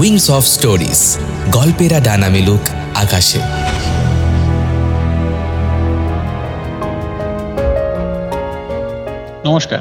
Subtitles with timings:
[0.00, 1.00] Wings of stories
[1.52, 3.40] গল্পেরা ডানা মেলুক আকাশে।
[9.44, 9.80] নমস্কার,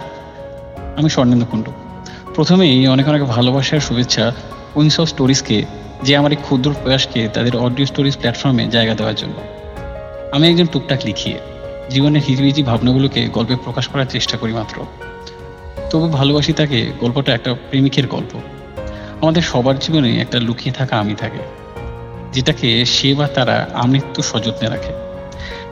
[0.98, 1.72] আমি স্বর্ণেন্দু কুণ্ডু।
[2.36, 4.32] প্রথমেই অনেক অনেক ভালোবাসার শুভেচ্ছা
[4.76, 5.66] উইংস অফ স্টোরিজকে
[6.04, 9.36] যে আমার এই ক্ষুদ্র প্রয়াসকে তাদের অডিও স্টোরিজ প্ল্যাটফর্মে জায়গা দেওয়ার জন্য।
[10.32, 11.38] আমি একজন টুকটাক লিখিয়ে,
[11.90, 14.86] জীবনের হিজিবিজি ভাবনাগুলোকে গল্পে প্রকাশ করার চেষ্টা করি মাত্র।
[15.90, 18.34] তবু ভালোবাসি তাকে গল্পটা একটা প্রেমিকের গল্প।
[19.22, 21.42] আমাদের সবার জীবনে একটা লুকিয়ে থাকা আমি থাকে,
[22.34, 24.94] যেটাকে সে বা তারা আমৃত্যু সযত্নে রাখে।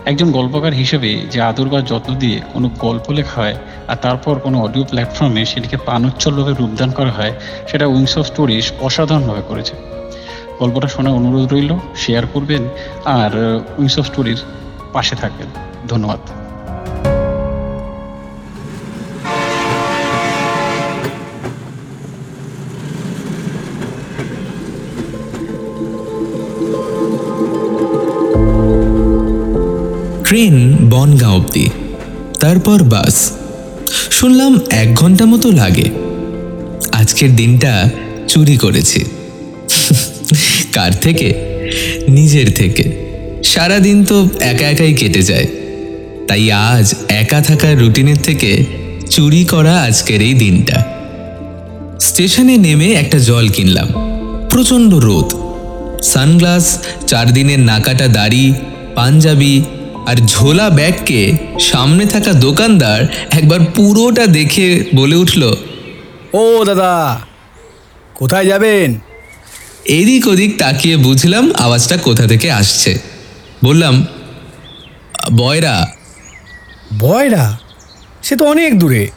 [0.06, 3.56] একজন গল্পকার হিসেবে যে আদর বা যত্ন দিয়ে কোনো গল্প লেখা হয়
[3.88, 7.34] আর তারপর কোনো অডিও প্ল্যাটফর্মে সেটিকে প্রাণোচ্ছলভাবে রূপদান করা হয়,
[7.68, 9.76] সেটা উইংস অফ স্টোরিজ অসাধারণভাবে করেছে।
[10.60, 12.64] গল্পটা শোনার অনুরোধ রইল, শেয়ার করবেন
[13.06, 13.32] আর
[13.78, 14.40] উইংস অফ স্টোরির
[14.94, 15.50] পাশে থাকবেন।
[15.88, 16.20] ধন্যবাদ।
[30.28, 31.70] ট্রেন বনগাঁ অবধি।
[32.40, 33.32] তারপর বাস।
[34.12, 35.90] শুনলাম এক ঘণ্টা মতো লাগে।
[36.92, 37.90] আজকের দিনটা
[38.28, 39.06] চুরি করেছি।
[40.74, 41.34] কার থেকে?
[42.08, 42.84] নিজের থেকে।
[43.44, 45.48] সারা দিন তো একা একাই কেটে যায়।
[46.28, 48.66] তাই আজ একা থাকার রুটিনের থেকে
[49.10, 50.84] চুরি করা আজকের এই দিনটা।
[52.00, 53.88] স্টেশনে নেমে একটা জল কিনলাম।
[54.50, 55.34] প্রচণ্ড রোদ।
[56.04, 58.54] সানগ্লাস চার দিনের নাকাটা দাড়ি,
[58.96, 59.62] পাঞ্জাবি
[60.08, 65.54] আর ঝোলা ব্যাগকে সামনে থাকা দোকানদার একবার পুরোটা দেখে বলে উঠল
[66.34, 67.20] ও দাদা
[68.14, 69.00] কোথায় যাবেন?
[69.86, 73.00] এদিক ওদিক তাকিয়ে বুঝলাম আওয়াজটা কোথা থেকে আসছে।
[73.66, 74.06] বললাম
[75.38, 75.88] বয়রা।
[77.00, 77.58] বয়রা?
[78.24, 79.08] সে তো অনেক দূরে।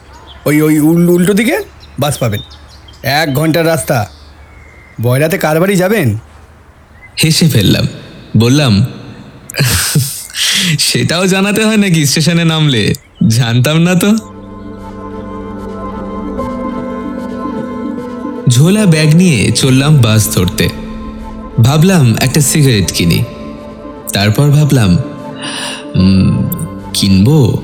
[0.45, 1.59] ওই ওই উল- উল্টো দিকে
[1.99, 2.41] বাস পাবেন।
[3.03, 4.09] এক ঘণ্টার রাস্তা।
[5.01, 6.17] বয়রাতে কার বাড়ি যাবেন?
[7.23, 7.87] হেসে ফেললাম।
[8.37, 8.85] বললাম
[10.79, 12.93] সেটাও জানাতে হয় নাকি স্টেশনে নামলে?
[13.27, 14.09] জানতাম না তো।
[18.49, 20.69] ঝোলা ব্যাগ নিয়ে চললাম বাস ধরতে।
[21.63, 23.23] ভাবলাম একটা সিগারেট কিনি।
[24.13, 24.97] তারপর ভাবলাম
[26.93, 27.61] কিনবো?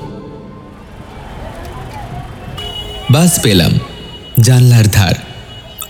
[3.10, 3.78] বাস পেলাম,
[4.40, 5.14] জানলার ধার।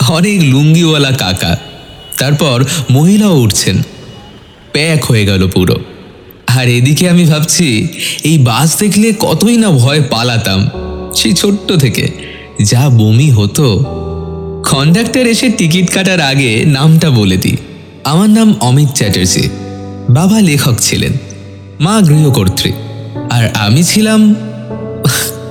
[0.08, 1.58] অনেক লুঙ্গিওয়ালা কাকা।
[2.18, 3.82] তারপর মহিলাও উঠছেন।
[4.72, 5.76] প্যাক হয়ে গেল পুরো।
[6.56, 7.88] আর এদিকে আমি ভাবছি,
[8.24, 10.68] এই বাস দেখলে কতই না ভয় পালাতাম।
[11.14, 12.08] সেই ছোট্ট থেকে।
[12.62, 13.84] যা বমি হতো।
[14.70, 17.56] কন্ডাক্টর এসে টিকিট কাটার আগে নামটা বলে দিই।
[18.04, 19.48] আমার নাম অমিত চ্যাটার্জি।
[20.10, 21.12] বাবা লেখক ছিলেন।
[21.80, 22.72] মা গৃহকর্ত্রী।
[23.30, 24.34] আর আমি ছিলাম,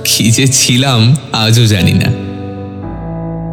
[0.04, 2.12] কি যে ছিলাম, আজও জানি না।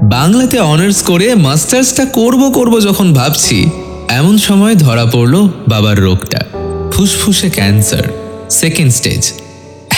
[0.08, 3.70] বাংলাতে অনার্স করে মাস্টার্সটা করব করব যখন ভাবছি,
[4.10, 6.40] এমন সময় ধরা পড়ল বাবার রোগটা।
[6.96, 8.04] ফুসফুসে ক্যান্সার।
[8.50, 9.34] Second stage.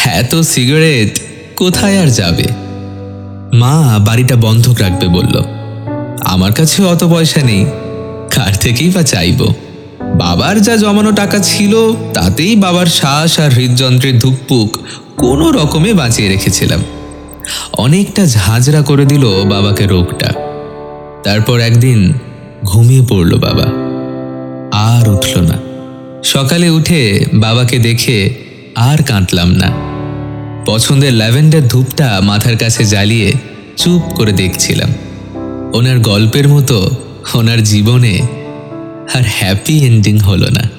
[0.06, 1.20] এত সিগারেট,
[1.56, 2.44] কোথায় আর যাবে?
[3.54, 5.44] মা বাড়িটা বন্ধক রাখবে বলল।
[6.22, 7.66] আমার কাছে অত পয়সা নেই,
[8.36, 9.54] কার থেকেই বা চাইব?
[10.02, 14.78] বাবার যা জমানো টাকা ছিল, তাতেই বাবার শ্বাস আর হৃদযন্ত্রের ধুকপুক
[15.18, 16.84] কোনো রকমে বাঁচিয়ে রেখেছিলাম।
[17.74, 20.34] অনেকটা ঝাঁঝরা করে দিল বাবাকে রোগটা।
[21.24, 22.14] তারপর একদিন
[22.66, 23.66] ঘুমিয়ে পড়ল বাবা।
[24.72, 25.67] আর উঠল না।
[26.28, 28.30] সকালে উঠে বাবাকে দেখে
[28.76, 29.72] আর কাঁদলাম না।
[30.66, 33.34] পছন্দের ল্যাভেন্ডার ধূপটা মাথার কাছে জ্বালিয়ে
[33.78, 34.94] চুপ করে দেখছিলাম।
[35.74, 36.90] ওনার গল্পের মতো
[37.34, 38.20] ওনার জীবনে
[39.14, 40.70] আর হ্যাপি এন্ডিং হলো না।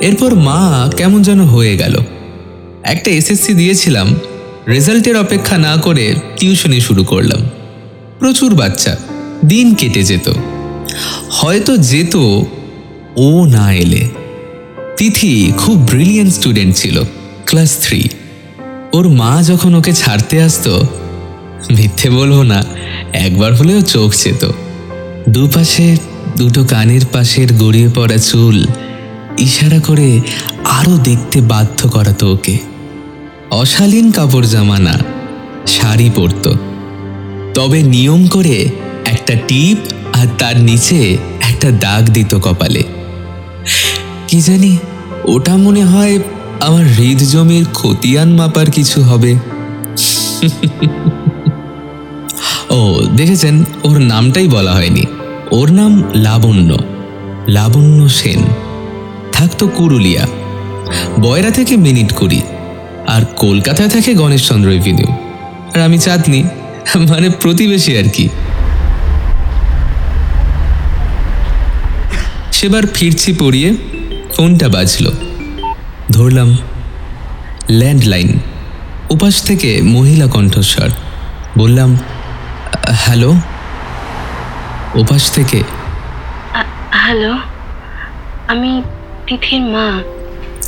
[0.00, 1.96] এরপর মা কেমন যেন হয়ে গেল।
[2.82, 4.16] একটা এসএসসি দিয়েছিলাম,
[4.68, 7.40] রেজাল্টের অপেক্ষা না করে টিউশনি শুরু করলাম।
[8.18, 8.96] প্রচুর বাচ্চা,
[9.44, 10.32] দিন কেটে যেত।
[11.30, 12.16] হয়তো যেত
[13.18, 14.02] ও না এলে।
[14.96, 16.96] তিথি খুব ব্রিলিয়েন্ট স্টুডেন্ট ছিল
[17.46, 18.08] ক্লাস থ্রি
[18.92, 20.86] ওর মা যখন ওকে ছাড়তে আসতো,
[21.76, 22.64] মিথ্যে বলব না,
[23.12, 24.42] একবার হলেও চোখ চেত।
[25.28, 25.96] দুপাশে,
[26.36, 28.66] দুটো কানের পাশের গড়িয়ে পড়া চুল,
[29.38, 30.20] ইশারা করে
[30.64, 32.56] আরও দেখতে বাধ্য করাতো ওকে।
[33.50, 34.94] অশালীন কাপড় জামা না
[35.66, 36.44] শাড়ি পরত।
[37.54, 38.56] তবে নিয়ম করে
[39.04, 39.78] একটা টিপ
[40.12, 40.98] আর তার নিচে
[41.40, 42.82] একটা দাগ দিত কপালে।
[44.28, 44.72] কি জানি,
[45.24, 46.18] ওটা মনে হয়
[46.60, 49.32] আমার হৃদজমির খতিয়ান মাপার কিছু হবে।
[52.70, 52.80] ও,
[53.16, 55.04] দেখেছেন, ওর নামটাই বলা হয়নি।
[55.50, 56.70] ওর নাম লাবণ্য
[57.48, 58.40] লাবণ্য সেন।
[59.32, 60.24] থাকতো কুরুলিয়া।
[61.20, 62.40] বয়রা থেকে মিনিট কুড়ি,
[63.06, 65.10] আর কলকাতায় থাকে গণেশচন্দ্র এভিনিউ
[65.74, 66.40] আর আমি চাঁদনি
[67.08, 68.26] মানে প্রতিবেশী আর কি।
[72.52, 73.70] সেবার ফিরছি পড়িয়ে
[74.38, 75.12] ফোনটা বাজলো।
[76.10, 76.56] ধরলাম
[77.70, 78.38] ল্যান্ডলাইন।
[79.10, 80.88] উপাস থেকে মহিলা কণ্ঠস্বর।
[81.58, 81.98] বললাম
[82.88, 83.34] হ্যালো?
[84.94, 85.62] উপাস থেকে
[86.90, 87.38] হ্যালো?
[88.48, 88.82] আমি
[89.26, 90.02] তিথির মা।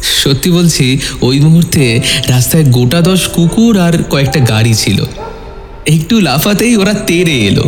[0.02, 5.04] সত্যি বলছি ওই মুহূর্তে রাস্তায় গোটা দশ কুকুর আর কয়েকটা গাড়ি ছিল।
[5.86, 7.64] একটু লাফাতেই ওরা তেড়ে এলো।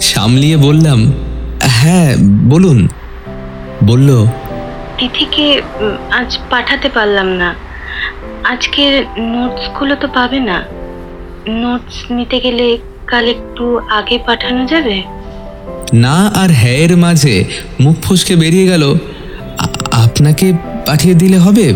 [0.00, 1.12] সামলিয়ে বললাম
[1.62, 2.88] হ্যাঁ বলুন।
[3.84, 4.26] বলল
[4.98, 5.62] তিথিকে
[6.10, 7.54] আজ পাঠাতে পারলাম না।
[8.44, 10.64] আজকের নোটসগুলো তো পাবে না।
[11.48, 15.02] নোটস নিতে গেলে কাল একটু আগে পাঠানো যাবে?
[15.92, 17.44] না আর হ্যায়ের মাঝে
[17.80, 18.94] মুখ ফসকে বেরিয়ে গেল।
[19.92, 20.52] আপনাকে
[20.86, 21.72] পাঠিয়ে দিলে হবে?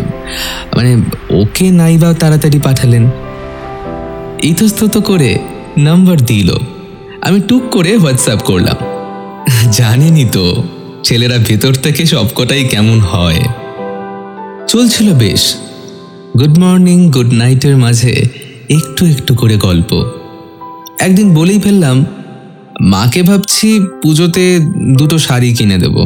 [0.75, 0.91] মানে
[1.29, 3.09] ওকে নাই বা তাড়াতাড়ি পাঠালেন।
[4.43, 5.39] ইতস্তত করে
[5.77, 6.49] নাম্বার দিল।
[7.21, 8.77] আমি টুক করে হোয়াটসঅ্যাপ করলাম।
[9.71, 10.63] জানেনই তো।
[11.03, 13.39] ছেলেরা ভেতর থেকে সবকটাই কেমন হয়?
[14.67, 15.55] চলছিল বেশ।
[16.39, 18.25] গুড মর্নিং গুড নাইটের মাঝে
[18.69, 20.05] একটু একটু করে গল্প।
[20.99, 22.05] একদিন বলেই ফেললাম,
[22.81, 24.59] মাকে ভাবছি পুজোতে
[24.97, 25.97] দুটো শাড়ি কিনে দেব।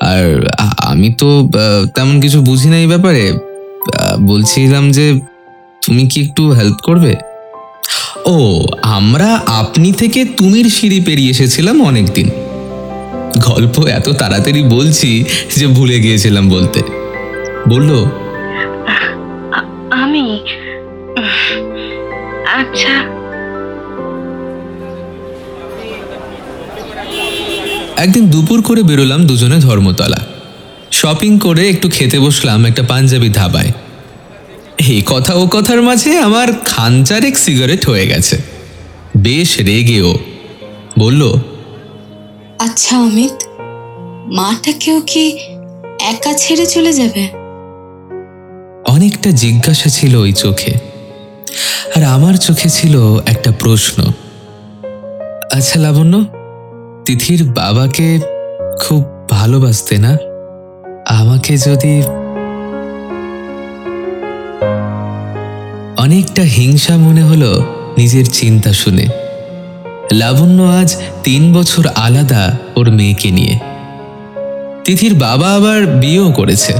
[0.00, 1.50] আর আমি তো
[1.94, 3.32] তেমন কিছু বুঝি না এই ব্যাপারে।
[4.20, 5.20] বলছিলাম যে,
[5.86, 7.14] তুমি কি একটু হেল্প করবে?
[8.24, 12.30] ও, আমরা আপনি থেকে তুমির সিঁড়ি পেরিয়ে এসেছিলাম অনেকদিন।
[13.38, 15.24] গল্প এত তাড়াতাড়ি বলছি
[15.56, 16.82] যে ভুলে গিয়েছিলাম বলতে।
[17.68, 18.04] বলল
[19.90, 20.40] আমি
[22.46, 22.94] আচ্ছা।
[27.96, 30.26] একদিন দুপুর করে বেরোলাম দুজনে ধর্মতলা।
[30.92, 33.72] শপিং করে একটু খেতে বসলাম একটা পাঞ্জাবি ধাবায়।
[34.78, 38.38] এই কথা ও কথার মাঝে আমার খানচারেক সিগারেট হয়ে গেছে।
[39.16, 40.18] বেশ রেগেও
[40.98, 41.38] বলল
[42.58, 43.44] আচ্ছা অমিত
[44.26, 45.38] মাটাকেও কি
[46.00, 47.28] একা ছেড়ে চলে যাবে?
[48.92, 50.74] অনেকটা জিজ্ঞাসা ছিল ওই চোখে।
[51.96, 54.02] আর আমার চোখে ছিল একটা প্রশ্ন।
[55.52, 56.24] আচ্ছা লাবণ্য,
[57.06, 58.18] তিথির বাবাকে
[58.80, 60.18] খুব ভালোবাসতে না?
[61.08, 62.02] আমাকে যদি
[66.02, 67.64] অনেকটা হিংসা মনে হলো
[67.98, 69.25] নিজের চিন্তা শুনে।
[70.12, 73.58] লাবণ্য আজ তিন বছর আলাদা ওর মেয়েকে নিয়ে।
[74.84, 76.72] তিথির বাবা আবার বিয়েও করেছে।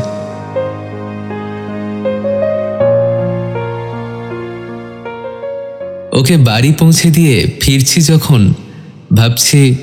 [6.13, 8.55] ওকে বাড়ি পৌঁছে দিয়ে ফিরছি যখন,
[9.17, 9.75] ভাবছি,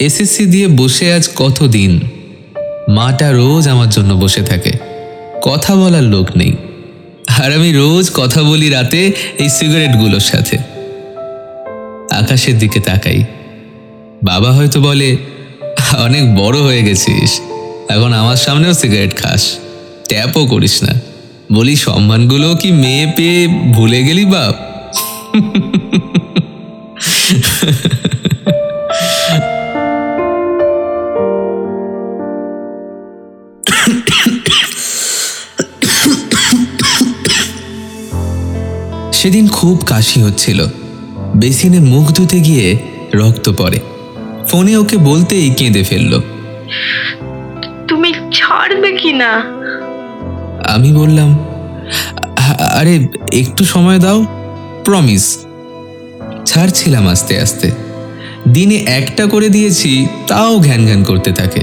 [0.00, 2.00] এসএসসি দিয়ে বসে আজ কতদিন?
[2.88, 4.72] মাটা রোজ আমার জন্য বসে থাকে।
[5.42, 6.56] কথা বলার লোক নেই।
[7.42, 10.73] আর আমি রোজ কথা বলি রাতে এই সিগারেটগুলোর সাথে।
[12.14, 13.24] আকাশের দিকে তাকাই।
[14.24, 15.16] বাবা হয়তো বলে,
[15.98, 17.40] অনেক বড় হয়ে গেছিস।
[17.88, 19.58] এখন আমার সামনেও সিগারেট খাস।
[20.08, 21.00] ট্যাপও করিস না।
[21.52, 24.54] বলি, সম্মানগুলো কি মেয়ে পেয়ে ভুলে গেলি, বাপ?
[39.12, 40.66] সেদিন খুব কাশি হচ্ছিল।
[41.36, 42.76] বেসিনে মুখ ধুতে গিয়ে
[43.14, 43.78] রক্ত পড়ে।
[44.48, 46.20] ফোনে ওকে বলতেই কেঁদে ফেলল।
[47.88, 49.44] তুমি ছাড়বে কি না
[50.68, 51.38] আমি বললাম
[52.58, 54.26] আরে একটু সময় দাও
[54.84, 55.46] প্রমিস।
[56.46, 57.70] ছাড়ছিলাম আস্তে আস্তে।
[58.48, 61.60] দিনে একটা করে দিয়েছি তাও ঘ্যান ঘ্যান করতে থাকে।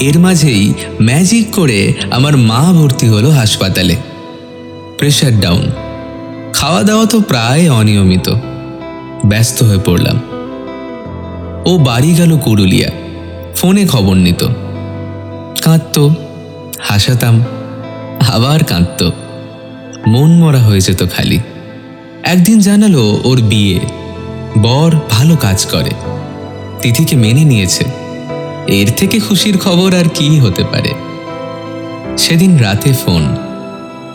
[0.00, 3.96] এর মাঝেই ম্যাজিক করে আমার মা ভর্তি হলো হাসপাতালে।
[4.98, 5.70] Pressure down.
[6.52, 8.34] খাওয়া দাওয়া তো প্রায় অনিয়মিত।
[9.26, 10.20] ব্যস্ত হয়ে পড়লাম।
[11.66, 12.90] ও বাড়ি গেল কুরুলিয়া
[13.56, 14.46] ফোনে খবর নিত।
[15.62, 16.10] কাঁদতো,
[16.80, 17.44] হাসাতাম,
[18.32, 19.12] আবার কাঁদত।
[20.06, 21.38] মন মরা হয়ে যেত খালি।
[22.22, 23.80] একদিন জানালো ওর বিয়ে।
[24.58, 25.90] বর ভালো কাজ করে।
[26.82, 27.84] তিথিকে মেনে নিয়েছে।
[28.66, 30.94] এর থেকে খুশির খবর আর কি হতে পারে?
[32.18, 33.36] সেদিন রাতে ফোন।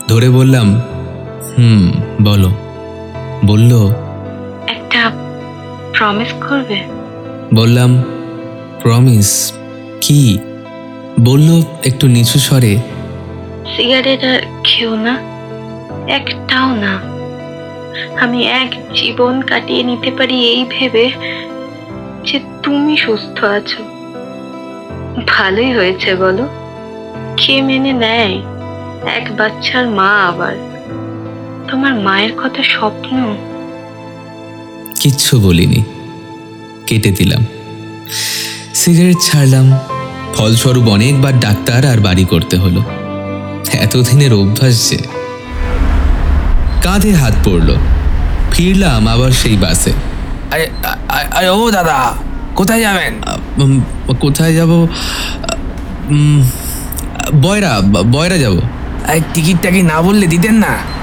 [0.09, 0.81] ধরে বললাম
[1.57, 1.91] হুম
[2.21, 2.51] বলো।
[3.45, 3.91] বলল
[4.67, 5.11] একটা
[5.97, 6.83] প্রমিস করবে?
[7.53, 8.03] বললাম
[8.81, 9.53] প্রমিস
[10.01, 10.37] কি?
[11.19, 12.77] বলল একটু নিচু স্বরে
[13.77, 15.17] সিগারেট আর খেও না
[16.07, 17.01] একটাও না।
[18.21, 21.11] আমি এক জীবন কাটিয়ে নিতে পারি এই ভেবে
[22.23, 23.83] যে তুমি সুস্থ আছো।
[25.27, 26.47] ভালোই হয়েছে বলো।
[27.37, 28.41] কে মেনে নেয়
[29.15, 30.72] এক বাচ্চার মা আবার।
[31.73, 33.37] তোমার মায়ের কথা স্বপ্ন?
[34.99, 35.83] কিচ্ছু বলিনি।
[36.87, 37.45] কেটে দিলাম।
[38.75, 39.79] সিগারেট ছাড়লাম।
[40.35, 42.83] ফলস্বরূপ অনেকবার ডাক্তার আর বাড়ি করতে হলো।
[43.73, 44.97] এতদিনের অভ্যাস যে।
[46.83, 47.75] কাঁধে হাত পড়ল।
[48.51, 49.91] ফিরলাম আবার সেই বাসে।
[50.51, 50.69] আরে
[51.09, 52.13] আরে ও দাদা
[52.55, 53.21] কোথায় যাবেন?
[54.19, 54.69] কোথায় যাব?
[56.09, 56.49] উম,
[57.41, 58.59] বয়রা বয়রা যাব।
[59.33, 61.02] টিকিটটা কি না বললে দিতেন না?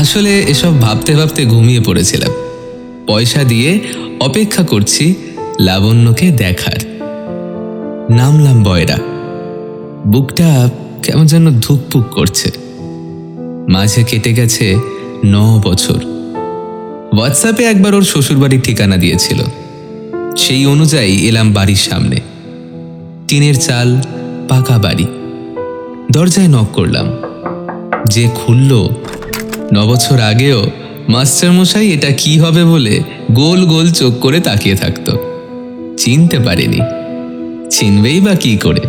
[0.00, 2.32] আসলে এসব ভাবতে ভাবতে ঘুমিয়ে পড়েছিলাম।
[3.06, 3.80] পয়সা দিয়ে
[4.20, 5.14] অপেক্ষা করছি
[5.60, 6.78] লাবণ্যকে দেখার।
[8.10, 8.96] নামলাম বয়রা।
[10.06, 10.70] বুকটা
[11.02, 12.50] কেমন যেন ধুকপুক করছে।
[13.68, 14.76] মাঝে কেটে গেছে
[15.26, 16.00] ন বছর।
[17.12, 19.42] হোয়াটসঅ্যাপে একবার ওর শ্বশুরবাড়ির ঠিকানা দিয়েছিল।
[20.36, 22.20] সেই অনুযায়ী এলাম বাড়ির সামনে।
[23.28, 24.00] টিনের চাল,
[24.48, 25.06] পাকা বাড়ি।
[26.12, 27.06] দরজায় নক করলাম।
[28.04, 28.88] যে খুলল
[29.74, 30.70] নবছর আগেও
[31.08, 35.18] মাস্টারমশাই এটা কি হবে বলে গোল গোল চোখ করে তাকিয়ে থাকতো।
[35.96, 36.80] চিনতে পারেনি।
[37.70, 38.80] চিনবেই বা কি করে?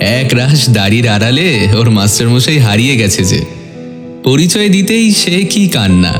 [0.00, 3.44] এক রাশ দাড়ির আড়ালে ওর মাস্টারমশাই হারিয়ে গেছে যে।
[4.24, 6.12] পরিচয় দিতেই সে কি কান্না।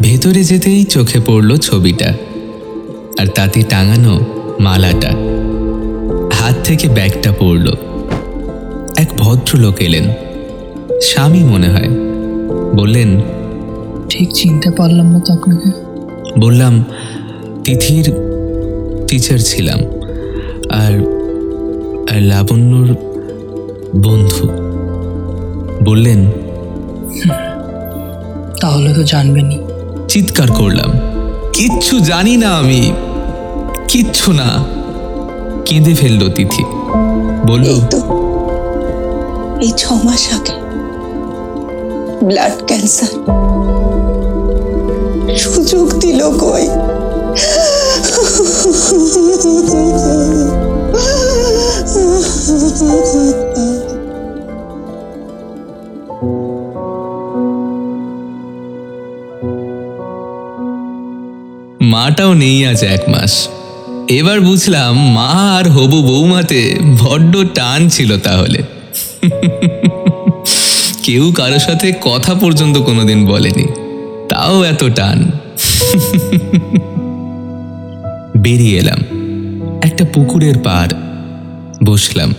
[0.00, 2.14] ভেতরে যেতেই চোখে পড়ল ছবিটা।
[3.18, 4.20] আর তাতে টাঙানো
[4.60, 5.10] মালাটা।
[6.32, 7.72] হাত থেকে ব্যাগটা পড়ল।
[8.96, 10.04] এক ভদ্রলোক এলেন।
[11.02, 12.05] স্বামী মনে হয়।
[12.78, 13.10] বললেন
[14.10, 15.68] ঠিক চিনতে পারলাম না তো আপনাকে।
[16.40, 16.74] বললাম
[17.64, 18.06] তিথির
[19.08, 19.80] টিচার ছিলাম
[20.82, 20.94] আর
[22.10, 22.88] আর লাবণ্যর
[24.06, 24.44] বন্ধু।
[25.88, 26.20] বললেন
[28.60, 29.58] তাহলে তো জানবেনই।
[30.12, 30.90] চিৎকার করলাম
[31.56, 32.82] কিচ্ছু জানি না আমি
[33.92, 34.48] কিচ্ছু না।
[35.66, 36.62] কেঁদে ফেলল তিথি
[37.48, 37.98] বলল তো
[39.64, 40.54] এই ছ মাস আগে।
[42.28, 43.12] ব্লাড ক্যান্সার
[45.42, 46.66] সুযোগ দিল কই
[61.92, 63.32] মাটাও নেই আজ এক মাস।
[64.18, 66.60] এবার বুঝলাম মা আর হবু বৌমাতে
[67.02, 68.60] বড্ড টান ছিল তাহলে।
[71.06, 73.66] কেউ কারোর সাথে কথা পর্যন্ত কোনোদিন বলেনি।
[74.28, 75.30] তাও এত টান।
[78.36, 78.98] বেরিয়ে এলাম।
[79.82, 80.88] একটা পুকুরের পার
[81.86, 82.34] বসলাম।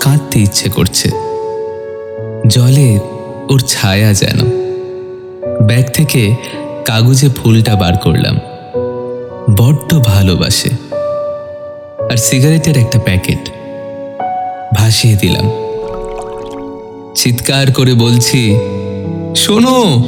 [0.00, 1.10] কাঁদতে ইচ্ছে করছে।
[2.46, 3.00] জলে
[3.50, 4.38] ওর ছায়া যেন।
[5.66, 6.34] ব্যাগ থেকে
[6.84, 8.40] কাগজে ফুলটা বার করলাম।
[9.56, 10.70] বড্ড ভালোবাসে।
[12.10, 13.50] আর সিগারেটের একটা প্যাকেট।
[14.74, 15.67] ভাসিয়ে দিলাম।
[17.18, 18.58] চিৎকার করে বলছি,
[19.36, 20.04] শোনো,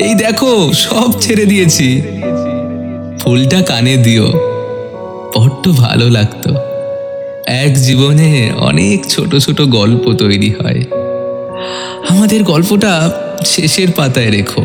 [0.00, 2.02] এই দেখো, সব ছেড়ে দিয়েছি।
[3.20, 4.26] ফুলটা কানে দিও,
[5.36, 6.54] বড্ড ভালো লাগতো।
[7.46, 10.84] এক জীবনে অনেক ছোট ছোট গল্প তৈরি হয়।
[12.08, 13.10] আমাদের গল্পটা
[13.46, 14.64] শেষের পাতায় রেখো।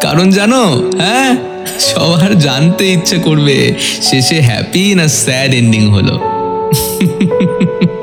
[0.00, 1.36] কারণ জানো হ্যাঁ
[1.78, 6.18] সবার জানতে ইচ্ছে করবে, শেষে হ্যাপি না স্যাড এন্ডিং হলো।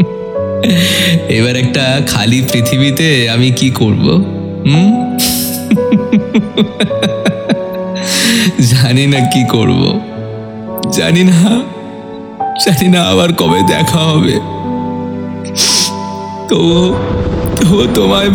[1.30, 4.24] এবার একটা খালি পৃথিবীতে আমি কি করব?
[4.66, 5.18] হুম?
[8.60, 10.00] জানি না কি করব।
[10.92, 11.62] জানি না
[12.66, 14.34] জানি না আবার কবে দেখা হবে।
[16.50, 16.94] তবু
[17.62, 18.30] তবু তোমায়,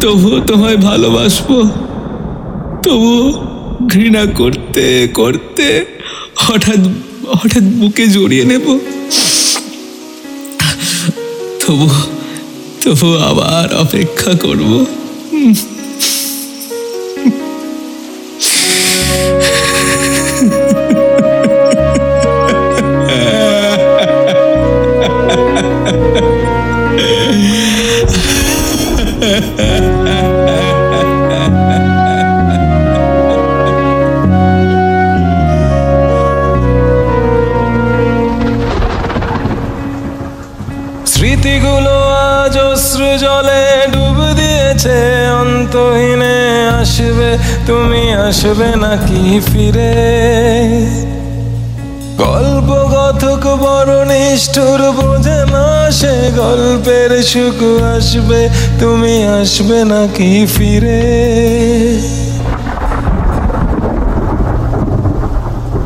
[0.00, 1.64] তবুও তোমায় ভালোবাসবো।
[2.82, 3.32] তবু
[3.86, 5.84] ঘৃণা করতে করতে
[6.36, 6.78] হঠাৎ
[7.28, 8.78] হঠাৎ বুকে জড়িয়ে নেব।
[11.72, 11.88] তবু
[12.82, 14.70] তবু আবার অপেক্ষা করব।
[47.72, 49.94] তুমি আসবে নাকি ফিরে?
[52.18, 58.48] গল্প কথক বড় নিষ্ঠুর বোঝে না সে গল্পের সুখ আসবে।
[58.80, 61.02] তুমি আসবে নাকি ফিরে?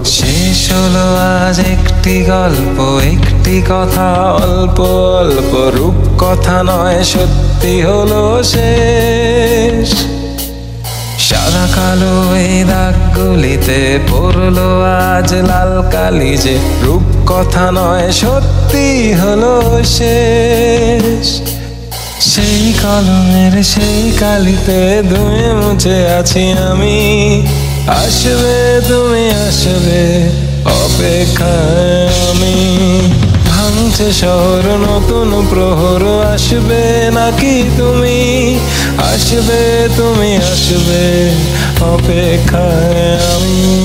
[0.04, 4.08] শেষ হলো আজ একটি গল্প, একটি কথা,
[4.44, 4.80] অল্প
[5.20, 10.15] অল্প রূপ কথা নয়, সত্যি হলো শেষ।
[11.26, 14.58] সাদা কালো এই দাগগুলিতে পড়ল
[15.14, 19.54] আজ লাল কালি যে। রূপ কথা নয়, সত্যি হলো
[19.84, 21.28] শেষ।
[22.20, 26.98] সেই কলমের সেই কালিতে ধুয়ে মুছে আছি আমি।
[27.88, 30.02] আসবে তুমি আসবে
[30.64, 32.56] অপেক্ষায় আমি।
[33.66, 36.02] ভাঙছে শহর, নতুন প্রহর,
[36.34, 38.20] আসবে নাকি তুমি?
[39.12, 41.04] আসবে তুমি, আসবে
[41.80, 43.76] অপেক্ষায় আমি।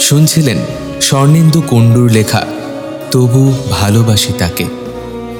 [0.00, 0.58] শুনছিলেন
[1.00, 2.42] স্বর্ণেন্দু কুণ্ডুর লেখা,
[3.10, 4.66] তবু ভালোবাসি তাকে।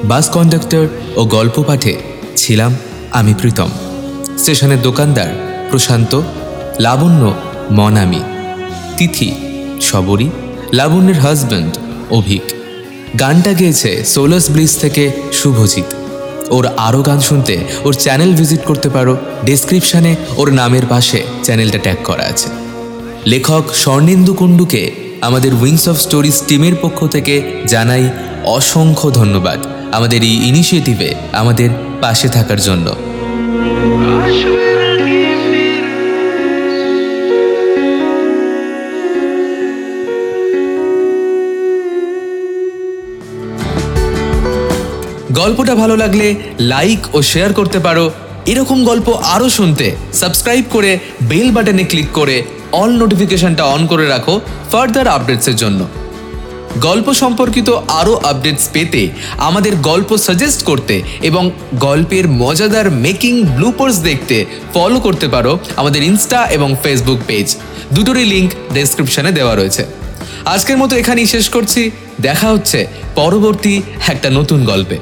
[0.05, 1.97] বাস কন্ডাক্টর ও গল্প পাঠে
[2.37, 2.75] ছিলাম
[3.11, 3.69] আমি প্রীতম।
[4.39, 5.29] স্টেশনের দোকানদার
[5.71, 6.21] প্রশান্ত,
[6.81, 7.35] লাবণ্য,
[7.71, 8.21] মনামি।
[8.97, 9.33] তিথি
[9.81, 10.31] সবরী
[10.73, 11.79] লাবণ্যের হাজব্যান্ড
[12.11, 12.43] অভিক।
[13.21, 15.85] গানটা গেয়েছে সোলাস ব্লিজ থেকে শুভজিৎ।
[16.51, 21.97] ওর আরও গান শুনতে, ওর চ্যানেল ভিজিট করতে পারো ডেসক্রিপশানে ওর নামের পাশে চ্যানেলটা ট্যাগ
[22.05, 22.49] করা আছে।
[23.27, 24.91] লেখক স্বর্ণেন্দু কুণ্ডুকে
[25.21, 28.11] আমাদের উইংস অফ স্টোরিজ টিমের পক্ষ থেকে জানাই
[28.45, 32.87] অসংখ্য ধন্যবাদ। আমাদের এই ইনিশিয়েটিভে আমাদের পাশে থাকার জন্য।
[45.33, 48.11] গল্পটা ভালো লাগলে লাইক ও শেয়ার করতে পারো।
[48.47, 52.43] এরকম গল্প আরও শুনতে সাবস্ক্রাইব করে বেল বাটনে ক্লিক করে
[52.73, 54.41] অল নোটিফিকেশনটা অন করে রাখো
[54.73, 55.87] ফার্দার আপডেটসের জন্য।
[56.77, 64.47] গল্প সম্পর্কিত আরও আপডেটস পেতে আমাদের গল্প সাজেস্ট করতে এবং গল্পের মজাদার মেকিং ব্লুপার্স দেখতে
[64.75, 67.57] ফলো করতে পারো আমাদের ইনস্টা এবং ফেসবুক পেজ
[67.93, 69.87] দুটোরই লিঙ্ক ডেসক্রিপশনে দেওয়া রয়েছে।
[70.45, 71.91] আজকের মতো এখানেই শেষ করছি।
[72.21, 74.99] দেখা হচ্ছে পরবর্তী একটা নতুন গল্পে।